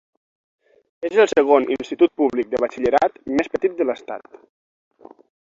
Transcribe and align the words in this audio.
És 1.09 1.17
el 1.23 1.29
segon 1.31 1.67
institut 1.75 2.13
públic 2.21 2.49
de 2.55 2.63
batxillerat 2.65 3.21
més 3.37 3.53
petit 3.57 3.77
de 3.83 3.89
l'estat. 3.91 4.35